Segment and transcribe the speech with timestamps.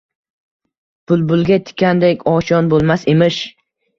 [1.11, 3.41] Bulbulga tikandek oshiyon bo‘lmas emish“.